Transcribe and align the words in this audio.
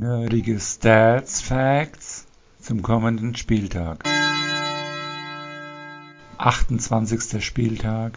Nerdige 0.00 0.60
Stats 0.60 1.40
Facts 1.40 2.24
zum 2.60 2.82
kommenden 2.82 3.34
Spieltag. 3.34 4.04
28. 6.38 7.44
Spieltag 7.44 8.16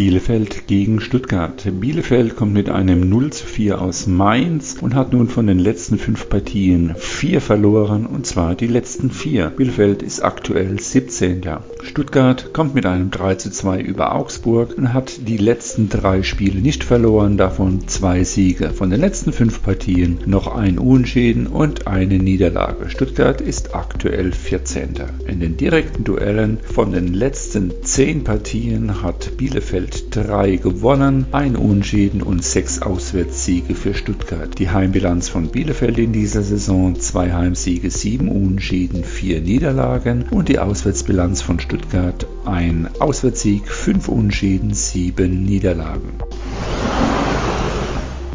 Bielefeld 0.00 0.66
gegen 0.66 1.02
Stuttgart. 1.02 1.62
Bielefeld 1.78 2.34
kommt 2.34 2.54
mit 2.54 2.70
einem 2.70 3.06
0 3.10 3.34
zu 3.34 3.44
4 3.44 3.82
aus 3.82 4.06
Mainz 4.06 4.78
und 4.80 4.94
hat 4.94 5.12
nun 5.12 5.28
von 5.28 5.46
den 5.46 5.58
letzten 5.58 5.98
fünf 5.98 6.30
Partien 6.30 6.94
vier 6.96 7.42
verloren 7.42 8.06
und 8.06 8.24
zwar 8.24 8.54
die 8.54 8.66
letzten 8.66 9.10
vier. 9.10 9.50
Bielefeld 9.50 10.02
ist 10.02 10.24
aktuell 10.24 10.80
17. 10.80 11.42
Stuttgart 11.82 12.54
kommt 12.54 12.74
mit 12.74 12.86
einem 12.86 13.10
3 13.10 13.34
zu 13.34 13.50
2 13.50 13.82
über 13.82 14.14
Augsburg 14.14 14.72
und 14.78 14.94
hat 14.94 15.28
die 15.28 15.36
letzten 15.36 15.90
drei 15.90 16.22
Spiele 16.22 16.62
nicht 16.62 16.82
verloren, 16.82 17.36
davon 17.36 17.86
zwei 17.86 18.24
Siege. 18.24 18.70
Von 18.70 18.88
den 18.88 19.00
letzten 19.00 19.34
fünf 19.34 19.62
Partien 19.62 20.20
noch 20.24 20.46
ein 20.46 20.78
Unentschieden 20.78 21.46
und 21.46 21.86
eine 21.86 22.18
Niederlage. 22.18 22.88
Stuttgart 22.88 23.42
ist 23.42 23.74
aktuell 23.74 24.32
14. 24.32 24.94
In 25.26 25.40
den 25.40 25.58
direkten 25.58 26.04
Duellen 26.04 26.58
von 26.62 26.92
den 26.92 27.12
letzten 27.12 27.70
zehn 27.82 28.24
Partien 28.24 29.02
hat 29.02 29.36
Bielefeld 29.36 29.89
Bielefeld 29.90 30.28
3 30.28 30.56
gewonnen, 30.56 31.26
ein 31.32 31.56
Unentschieden 31.56 32.22
und 32.22 32.44
6 32.44 32.82
Auswärtssiege 32.82 33.74
für 33.74 33.92
Stuttgart. 33.92 34.58
Die 34.58 34.70
Heimbilanz 34.70 35.28
von 35.28 35.48
Bielefeld 35.48 35.98
in 35.98 36.12
dieser 36.12 36.42
Saison 36.42 36.98
2 36.98 37.32
Heimsiege, 37.32 37.90
7 37.90 38.28
Unentschieden, 38.28 39.02
4 39.02 39.40
Niederlagen 39.40 40.26
und 40.30 40.48
die 40.48 40.60
Auswärtsbilanz 40.60 41.42
von 41.42 41.58
Stuttgart 41.58 42.26
ein 42.44 42.88
Auswärtssieg, 43.00 43.66
5 43.68 44.08
Unentschieden, 44.08 44.74
7 44.74 45.44
Niederlagen. 45.44 46.12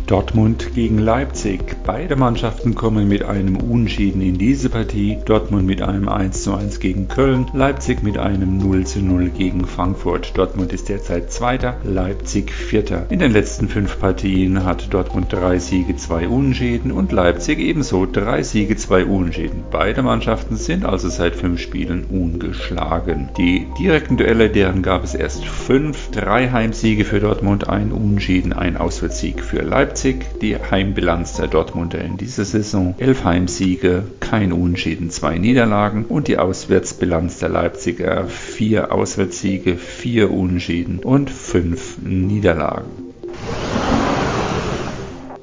Dortmund 0.07 0.75
gegen 0.75 0.99
Leipzig. 0.99 1.77
Beide 1.83 2.15
Mannschaften 2.15 2.75
kommen 2.75 3.07
mit 3.07 3.23
einem 3.23 3.57
Unentschieden 3.57 4.21
in 4.21 4.37
diese 4.37 4.69
Partie. 4.69 5.17
Dortmund 5.25 5.65
mit 5.65 5.81
einem 5.81 6.07
1:1 6.07 6.79
gegen 6.79 7.07
Köln, 7.07 7.47
Leipzig 7.53 8.03
mit 8.03 8.19
einem 8.19 8.59
0:0 8.59 9.29
gegen 9.29 9.65
Frankfurt. 9.65 10.37
Dortmund 10.37 10.71
ist 10.73 10.89
derzeit 10.89 11.31
Zweiter, 11.31 11.77
Leipzig 11.83 12.51
Vierter. 12.51 13.07
In 13.09 13.17
den 13.17 13.31
letzten 13.31 13.67
fünf 13.67 13.99
Partien 13.99 14.63
hat 14.63 14.93
Dortmund 14.93 15.33
drei 15.33 15.57
Siege, 15.57 15.95
zwei 15.95 16.27
Unentschieden 16.27 16.91
und 16.91 17.11
Leipzig 17.11 17.57
ebenso 17.57 18.05
drei 18.05 18.43
Siege, 18.43 18.75
zwei 18.75 19.05
Unentschieden. 19.05 19.63
Beide 19.71 20.03
Mannschaften 20.03 20.55
sind 20.55 20.85
also 20.85 21.09
seit 21.09 21.35
fünf 21.35 21.59
Spielen 21.59 22.03
ungeschlagen. 22.03 23.29
Die 23.39 23.65
direkten 23.79 24.17
Duelle, 24.17 24.51
deren 24.51 24.83
gab 24.83 25.03
es 25.03 25.15
erst 25.15 25.45
fünf. 25.45 26.11
Drei 26.11 26.51
Heimsiege 26.51 27.05
für 27.05 27.19
Dortmund, 27.19 27.67
ein 27.67 27.91
Unentschieden, 27.91 28.53
ein 28.53 28.77
Auswärtssieg 28.77 29.41
für 29.41 29.63
Leipzig. 29.63 29.94
Leipzig 29.95 30.25
die 30.41 30.57
Heimbilanz 30.57 31.37
der 31.37 31.47
Dortmunder 31.47 32.01
in 32.01 32.17
dieser 32.17 32.43
Saison. 32.43 32.95
Elf 32.97 33.23
Heimsiege, 33.23 34.03
kein 34.19 34.51
Unentschieden, 34.51 35.09
zwei 35.09 35.37
Niederlagen 35.37 36.03
und 36.03 36.27
die 36.27 36.37
Auswärtsbilanz 36.37 37.39
der 37.39 37.47
Leipziger 37.47 38.25
vier 38.25 38.91
Auswärtssiege, 38.91 39.77
vier 39.77 40.31
Unentschieden 40.31 40.99
und 40.99 41.29
fünf 41.29 41.97
Niederlagen. 42.03 43.04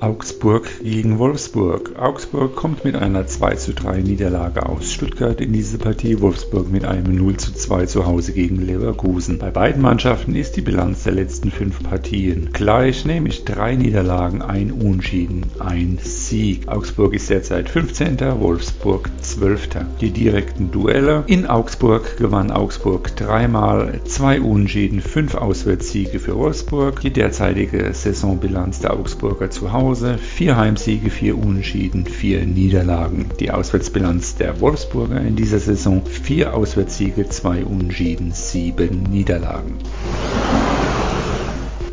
Augsburg 0.03 0.69
gegen 0.83 1.21
Wolfsburg. 1.21 1.97
Augsburg 1.97 2.57
kommt 2.57 2.85
mit 2.85 2.97
einer 2.97 3.29
2 3.29 3.55
zu 3.55 3.73
3 3.73 4.01
Niederlage 4.01 4.67
aus 4.69 4.93
Stuttgart 4.93 5.41
in 5.41 5.53
diese 5.53 5.79
Partie, 5.79 6.21
Wolfsburg 6.21 6.73
mit 6.73 6.85
einem 6.85 7.15
0 7.15 7.37
zu 7.37 7.55
2 7.55 7.87
zu 7.87 8.05
Hause 8.05 8.33
gegen 8.33 8.57
Leverkusen. 8.57 9.39
Bei 9.39 9.53
beiden 9.53 9.81
Mannschaften 9.81 10.35
ist 10.35 10.57
die 10.57 10.61
Bilanz 10.61 11.05
der 11.05 11.13
letzten 11.13 11.53
fünf 11.53 11.85
Partien 11.85 12.49
gleich, 12.53 13.05
nämlich 13.05 13.45
drei 13.45 13.77
Niederlagen, 13.77 14.43
ein 14.43 14.73
Unschieden, 14.73 15.45
ein 15.61 16.01
Sieg. 16.03 16.67
Augsburg 16.67 17.15
ist 17.15 17.31
derzeit 17.31 17.69
15., 17.69 18.19
Wolfsburg 18.41 19.09
12. 19.21 19.69
Die 20.01 20.11
direkten 20.11 20.73
Duelle. 20.73 21.23
In 21.29 21.47
Augsburg 21.47 22.17
gewann 22.17 22.51
Augsburg 22.51 23.15
dreimal, 23.15 24.01
zwei 24.03 24.41
Unschieden, 24.41 25.01
fünf 25.01 25.37
Auswärtssiege 25.37 26.19
für 26.19 26.35
Wolfsburg. 26.35 27.01
Die 27.03 27.13
derzeitige 27.13 27.95
Saisonbilanz 27.95 28.81
der 28.81 28.95
Augsburger 28.95 29.49
zu 29.49 29.73
Hause 29.73 29.92
Hause, 29.93 30.17
vier 30.17 30.57
Heimsiege, 30.57 31.11
vier 31.11 31.37
Unentschieden, 31.37 32.07
vier 32.07 32.47
Niederlagen. 32.47 33.27
Die 33.41 33.51
Auswärtsbilanz 33.51 34.37
der 34.37 34.59
Wolfsburger 34.59 35.21
in 35.21 35.37
dieser 35.37 35.59
Saison, 35.59 36.01
vier 36.07 36.55
Auswärtssiege, 36.55 37.29
zwei 37.29 37.63
Unentschieden, 37.63 38.33
sieben 38.33 39.03
Niederlagen. 39.03 39.75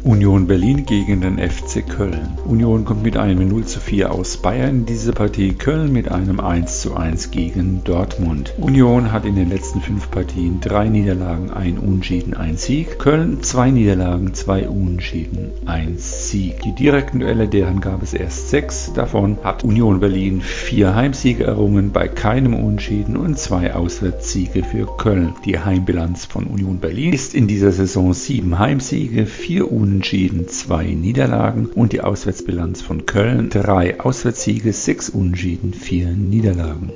Union 0.03 0.47
Berlin 0.47 0.85
gegen 0.85 1.19
den 1.19 1.37
FC 1.37 1.85
Köln. 1.85 2.37
Union 2.45 2.85
kommt 2.85 3.03
mit 3.03 3.17
einem 3.17 3.49
0 3.49 3.65
zu 3.65 3.81
4 3.81 4.13
aus 4.13 4.37
Bayern 4.37 4.69
in 4.69 4.85
diese 4.85 5.11
Partie, 5.11 5.51
Köln 5.51 5.91
mit 5.91 6.09
einem 6.09 6.39
1 6.39 6.81
zu 6.81 6.95
1 6.95 7.31
gegen 7.31 7.83
Dortmund. 7.83 8.53
Union 8.59 9.11
hat 9.11 9.25
in 9.25 9.35
den 9.35 9.49
letzten 9.49 9.81
fünf 9.81 10.09
Partien 10.09 10.61
drei 10.61 10.87
Niederlagen, 10.87 11.51
ein 11.51 11.77
Unschieden, 11.77 12.33
ein 12.33 12.55
Sieg. 12.55 12.97
Köln 12.97 13.43
zwei 13.43 13.71
Niederlagen, 13.71 14.33
zwei 14.33 14.69
Unschieden, 14.69 15.51
ein 15.65 15.95
Sieg. 15.97 16.61
Die 16.61 16.75
direkten 16.75 17.19
Duelle, 17.19 17.49
deren 17.49 17.81
gab 17.81 18.01
es 18.01 18.13
erst 18.13 18.49
sechs. 18.49 18.93
Davon 18.93 19.37
hat 19.43 19.65
Union 19.65 19.99
Berlin 19.99 20.39
vier 20.39 20.95
Heimsiege 20.95 21.43
errungen, 21.43 21.91
bei 21.91 22.07
keinem 22.07 22.53
Unschieden 22.53 23.17
und 23.17 23.37
zwei 23.37 23.73
Auswärtssiege 23.73 24.63
für 24.63 24.85
Köln. 24.97 25.33
Die 25.43 25.59
Heimbilanz 25.59 26.25
von 26.25 26.45
Union 26.45 26.79
Berlin 26.79 27.11
ist 27.11 27.35
in 27.35 27.47
dieser 27.47 27.73
Saison 27.73 28.13
sieben 28.13 28.57
Heimsiege, 28.59 29.25
vier 29.25 29.69
Unentschieden 29.69 29.88
Unentschieden, 29.89 30.47
zwei 30.47 30.83
Niederlagen 30.83 31.65
und 31.65 31.93
die 31.93 32.01
Auswärtsbilanz 32.01 32.79
von 32.79 33.07
Köln 33.07 33.49
drei 33.49 33.99
Auswärtssiege, 33.99 34.71
sechs 34.71 35.09
Unentschieden, 35.09 35.73
vier 35.73 36.11
Niederlagen. 36.11 36.91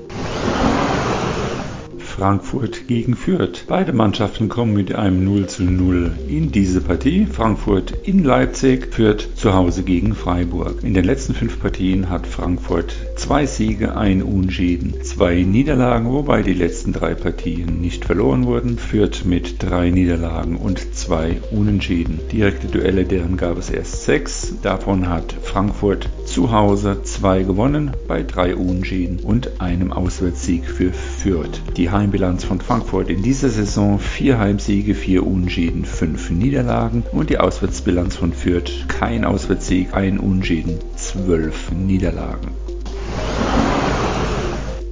Frankfurt 1.98 2.88
gegen 2.88 3.16
Fürth. 3.16 3.66
Beide 3.68 3.94
Mannschaften 3.94 4.48
kommen 4.48 4.76
mit 4.76 4.94
einem 4.94 5.26
0 5.26 5.48
zu 5.48 5.64
0 5.64 6.12
in 6.30 6.52
diese 6.52 6.82
Partie. 6.82 7.26
Frankfurt 7.26 7.96
in 8.04 8.24
Leipzig, 8.24 8.94
Fürth 8.94 9.28
zu 9.36 9.56
Hause 9.56 9.82
gegen 9.82 10.14
Freiburg. 10.14 10.84
In 10.84 10.94
den 10.94 11.06
letzten 11.06 11.34
fünf 11.34 11.60
Partien 11.60 12.12
hat 12.12 12.28
Frankfurt 12.28 12.94
zwei 13.24 13.46
Siege, 13.46 13.96
ein 13.96 14.22
Unschieden, 14.22 15.02
zwei 15.02 15.44
Niederlagen, 15.44 16.12
wobei 16.12 16.44
die 16.44 16.54
letzten 16.54 16.92
drei 16.92 17.16
Partien 17.16 17.80
nicht 17.80 18.04
verloren 18.04 18.46
wurden. 18.46 18.78
Fürth 18.78 19.24
mit 19.24 19.64
drei 19.64 19.92
Niederlagen 19.92 20.58
und 20.58 20.94
zwei 20.94 21.38
Unentschieden. 21.50 22.20
Direkte 22.34 22.68
Duelle, 22.68 23.06
deren 23.06 23.38
gab 23.38 23.58
es 23.58 23.70
erst 23.70 24.04
sechs. 24.04 24.56
Davon 24.62 25.08
hat 25.08 25.34
Frankfurt 25.42 26.10
zu 26.26 26.52
Hause 26.52 27.02
zwei 27.04 27.44
gewonnen, 27.44 27.92
bei 28.10 28.24
drei 28.24 28.58
Unentschieden 28.58 29.20
und 29.20 29.62
einem 29.62 29.94
Auswärtssieg 29.94 30.66
für 30.66 30.92
Fürth. 30.92 31.62
Die 31.78 31.92
Heimbilanz 31.92 32.44
von 32.44 32.60
Frankfurt 32.60 33.10
in 33.10 33.24
dieser 33.24 33.48
Saison 33.48 34.00
vier 34.00 34.38
Heimsiege, 34.38 34.96
vier 34.96 35.26
Unentschieden, 35.26 35.86
fünf 35.86 36.30
Niederlagen 36.30 37.04
und 37.14 37.30
die 37.30 37.38
Auswärtsbilanz 37.38 38.18
von 38.18 38.34
Fürth 38.34 38.86
kein 38.90 39.24
Auswärtssieg, 39.24 39.94
ein 39.94 40.20
Unentschieden, 40.20 40.80
zwölf 40.98 41.72
Niederlagen. 41.72 42.63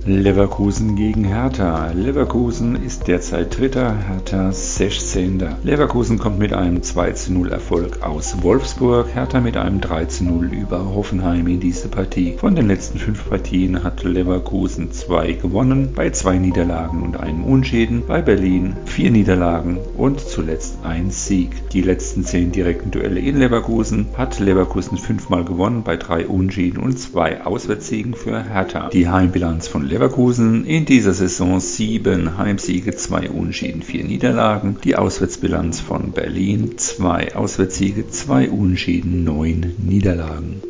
Leverkusen 0.04 0.96
gegen 0.96 1.26
Hertha. 1.26 1.92
Leverkusen 1.92 2.76
ist 2.76 3.08
derzeit 3.08 3.56
Dritter, 3.60 3.96
Hertha 3.96 4.52
16. 4.52 5.44
Leverkusen 5.62 6.18
kommt 6.18 6.40
mit 6.40 6.54
einem 6.54 6.82
2 6.82 7.12
zu 7.12 7.34
0 7.34 7.52
Erfolg 7.52 8.02
aus 8.02 8.42
Wolfsburg, 8.42 9.14
Hertha 9.14 9.40
mit 9.40 9.58
einem 9.58 9.80
3 9.80 10.06
zu 10.06 10.24
0 10.24 10.54
über 10.54 10.86
Hoffenheim 10.96 11.46
in 11.46 11.60
diese 11.60 11.88
Partie. 11.88 12.36
Von 12.40 12.56
den 12.56 12.68
letzten 12.68 12.98
fünf 12.98 13.30
Partien 13.30 13.84
hat 13.84 14.04
Leverkusen 14.04 14.92
zwei 14.92 15.34
gewonnen, 15.34 15.90
bei 15.96 16.10
zwei 16.10 16.40
Niederlagen 16.40 17.04
und 17.04 17.20
einem 17.20 17.44
Unschieden, 17.44 18.02
bei 18.08 18.24
Berlin 18.24 18.78
vier 18.86 19.12
Niederlagen 19.12 19.78
und 19.96 20.20
zuletzt 20.20 20.80
ein 20.84 21.12
Sieg. 21.12 21.70
Die 21.74 21.84
letzten 21.84 22.24
zehn 22.24 22.52
direkten 22.52 22.90
Duelle 22.90 23.20
in 23.20 23.38
Leverkusen 23.38 24.08
hat 24.18 24.40
Leverkusen 24.40 24.98
fünfmal 24.98 25.46
gewonnen, 25.46 25.84
bei 25.84 25.96
drei 25.96 26.26
Unschieden 26.26 26.80
und 26.82 26.98
zwei 26.98 27.46
Auswärtssiegen 27.46 28.16
für 28.16 28.44
Hertha. 28.44 28.90
Die 28.90 29.08
Heimbilanz 29.08 29.68
von 29.68 29.91
Leverkusen 29.92 30.64
in 30.64 30.86
dieser 30.86 31.14
Saison 31.14 31.60
sieben 31.60 32.38
Heimsiege, 32.38 32.96
zwei 32.96 33.30
Unschieden, 33.30 33.82
vier 33.82 34.06
Niederlagen. 34.06 34.78
Die 34.86 34.96
Auswärtsbilanz 34.96 35.82
von 35.82 36.14
Berlin 36.14 36.78
zwei 36.78 37.36
Auswärtssiege, 37.36 38.10
zwei 38.10 38.50
Unschieden, 38.50 39.26
neun 39.26 39.76
Niederlagen. 39.86 40.62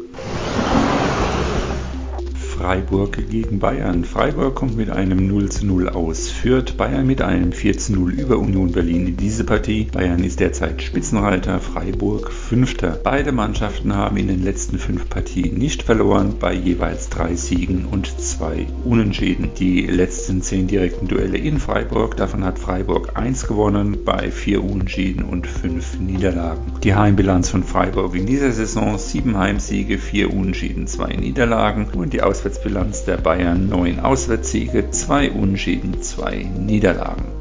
Freiburg 2.61 3.17
gegen 3.27 3.57
Bayern. 3.57 4.05
Freiburg 4.05 4.53
kommt 4.53 4.77
mit 4.77 4.91
einem 4.91 5.27
0 5.27 5.49
zu 5.49 5.65
0 5.65 5.89
aus, 5.89 6.29
führt 6.29 6.77
Bayern 6.77 7.07
mit 7.07 7.23
einem 7.23 7.53
4 7.53 7.77
zu 7.79 7.93
0 7.93 8.13
über 8.13 8.37
Union 8.37 8.71
Berlin 8.71 9.07
in 9.07 9.17
diese 9.17 9.43
Partie. 9.43 9.87
Bayern 9.91 10.23
ist 10.23 10.39
derzeit 10.39 10.83
Spitzenreiter, 10.83 11.59
Freiburg 11.59 12.31
Fünfter. 12.31 12.99
Beide 13.03 13.31
Mannschaften 13.31 13.95
haben 13.95 14.15
in 14.17 14.27
den 14.27 14.43
letzten 14.43 14.77
fünf 14.77 15.09
Partien 15.09 15.57
nicht 15.57 15.81
verloren, 15.81 16.35
bei 16.39 16.53
jeweils 16.53 17.09
drei 17.09 17.33
Siegen 17.33 17.85
und 17.85 18.19
zwei 18.21 18.67
Unentschieden. 18.85 19.49
Die 19.57 19.87
letzten 19.87 20.43
zehn 20.43 20.67
direkten 20.67 21.07
Duelle 21.07 21.39
in 21.39 21.59
Freiburg, 21.59 22.15
davon 22.15 22.45
hat 22.45 22.59
Freiburg 22.59 23.17
1 23.17 23.47
gewonnen, 23.47 23.97
bei 24.05 24.29
vier 24.29 24.63
Unentschieden 24.63 25.23
und 25.23 25.47
fünf 25.47 25.99
Niederlagen. 25.99 26.73
Die 26.83 26.93
Heimbilanz 26.93 27.49
von 27.49 27.63
Freiburg 27.63 28.15
in 28.15 28.27
dieser 28.27 28.51
Saison 28.51 28.99
sieben 28.99 29.35
Heimsiege, 29.35 29.97
vier 29.97 30.31
Unentschieden, 30.31 30.85
zwei 30.85 31.15
Niederlagen 31.15 31.87
und 31.95 32.13
die 32.13 32.21
Auswärtsbilanz 32.51 33.05
der 33.05 33.15
Bayern 33.15 33.69
neun 33.69 34.01
Auswärtssiege, 34.01 34.89
zwei 34.91 35.31
Unentschieden, 35.31 36.01
zwei 36.01 36.43
Niederlagen. 36.43 37.40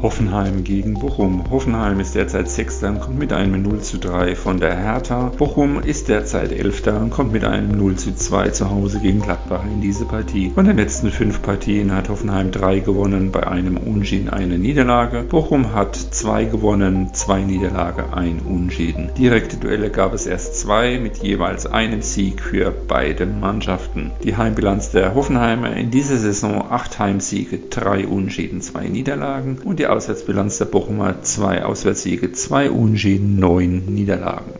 Hoffenheim 0.00 0.62
gegen 0.62 0.94
Bochum. 0.94 1.50
Hoffenheim 1.50 1.98
ist 1.98 2.14
derzeit 2.14 2.48
Sechster 2.48 2.90
und 2.90 3.00
kommt 3.00 3.18
mit 3.18 3.32
einem 3.32 3.62
0 3.62 3.80
zu 3.80 3.98
3 3.98 4.36
von 4.36 4.60
der 4.60 4.76
Hertha. 4.76 5.32
Bochum 5.36 5.82
ist 5.82 6.08
derzeit 6.08 6.52
Elfter 6.52 7.00
und 7.00 7.10
kommt 7.10 7.32
mit 7.32 7.44
einem 7.44 7.76
0 7.76 7.96
zu 7.96 8.14
2 8.14 8.50
zu 8.50 8.70
Hause 8.70 9.00
gegen 9.00 9.20
Gladbach 9.20 9.64
in 9.64 9.80
diese 9.80 10.04
Partie. 10.04 10.52
Von 10.54 10.66
den 10.66 10.76
letzten 10.76 11.10
fünf 11.10 11.42
Partien 11.42 11.92
hat 11.92 12.08
Hoffenheim 12.08 12.52
drei 12.52 12.78
gewonnen, 12.78 13.32
bei 13.32 13.44
einem 13.44 13.76
Unschieden 13.76 14.28
eine 14.28 14.56
Niederlage. 14.56 15.22
Bochum 15.22 15.74
hat 15.74 15.96
zwei 15.96 16.44
gewonnen, 16.44 17.12
zwei 17.12 17.42
Niederlage, 17.42 18.12
ein 18.12 18.40
Unschieden. 18.48 19.10
Direkte 19.18 19.56
Duelle 19.56 19.90
gab 19.90 20.14
es 20.14 20.26
erst 20.26 20.60
zwei 20.60 21.00
mit 21.00 21.16
jeweils 21.24 21.66
einem 21.66 22.02
Sieg 22.02 22.40
für 22.40 22.72
beide 22.86 23.26
Mannschaften. 23.26 24.12
Die 24.22 24.36
Heimbilanz 24.36 24.92
der 24.92 25.16
Hoffenheimer 25.16 25.76
in 25.76 25.90
dieser 25.90 26.18
Saison 26.18 26.70
acht 26.70 27.00
Heimsiege, 27.00 27.58
drei 27.68 28.06
Unschieden, 28.06 28.60
zwei 28.60 28.86
Niederlagen 28.86 29.58
und 29.64 29.80
die 29.80 29.87
Auswärtsbilanz 29.88 30.58
der 30.58 30.66
Bochumer 30.66 31.22
zwei 31.22 31.64
Auswärtssiege, 31.64 32.32
zwei 32.32 32.70
Unentschieden, 32.70 33.38
neun 33.38 33.84
Niederlagen. 33.86 34.52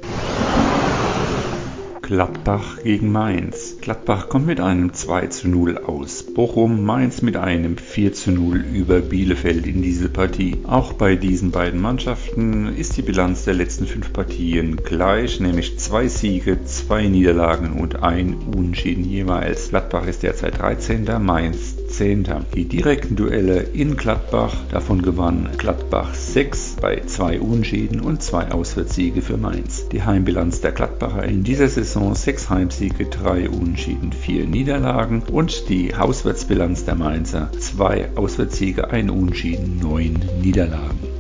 Gladbach 2.08 2.82
gegen 2.82 3.12
Mainz. 3.12 3.76
Gladbach 3.82 4.30
kommt 4.30 4.46
mit 4.46 4.60
einem 4.60 4.94
2 4.94 5.26
zu 5.26 5.48
0 5.48 5.76
aus. 5.76 6.22
Bochum 6.22 6.82
Mainz 6.82 7.20
mit 7.20 7.36
einem 7.36 7.76
4 7.76 8.14
zu 8.14 8.30
0 8.30 8.64
über 8.72 9.00
Bielefeld 9.00 9.66
in 9.66 9.82
diese 9.82 10.08
Partie. 10.08 10.56
Auch 10.66 10.94
bei 10.94 11.16
diesen 11.16 11.50
beiden 11.50 11.82
Mannschaften 11.82 12.75
ist 12.75 12.96
die 12.96 13.02
Bilanz 13.02 13.44
der 13.44 13.52
letzten 13.52 13.86
fünf 13.86 14.10
Partien 14.14 14.76
gleich, 14.76 15.38
nämlich 15.38 15.78
zwei 15.78 16.08
Siege, 16.08 16.64
zwei 16.64 17.08
Niederlagen 17.08 17.78
und 17.78 18.02
ein 18.02 18.36
Unentschieden 18.56 19.04
jeweils. 19.04 19.69
Gladbach 19.69 20.06
ist 20.06 20.22
derzeit 20.22 20.58
13. 20.58 21.04
Mainz 21.20 21.76
10. 21.99 22.29
Die 22.55 22.67
direkten 22.67 23.17
Duelle 23.17 23.59
in 23.59 23.97
Gladbach, 23.97 24.55
davon 24.71 25.03
gewann 25.03 25.49
Gladbach 25.59 26.15
6 26.15 26.77
bei 26.81 27.00
zwei 27.06 27.41
Unschieden 27.41 28.00
und 28.00 28.23
zwei 28.23 28.53
Auswärtssiege 28.53 29.21
für 29.21 29.37
Mainz. 29.37 29.89
Die 29.89 30.05
Heimbilanz 30.05 30.61
der 30.61 30.71
Gladbacher 30.71 31.25
in 31.25 31.43
dieser 31.43 31.67
Saison 31.67 32.15
6 32.15 32.50
Heimsiege, 32.50 33.06
3 33.06 33.49
Unschieden, 33.49 34.12
4 34.12 34.47
Niederlagen 34.47 35.25
und 35.33 35.69
die 35.69 35.93
Auswärtsbilanz 35.97 36.85
der 36.85 36.95
Mainzer 36.95 37.50
2 37.59 38.11
Auswärtssiege, 38.15 38.91
1 38.91 39.11
Unschieden, 39.11 39.81
9 39.83 40.21
Niederlagen. 40.41 41.18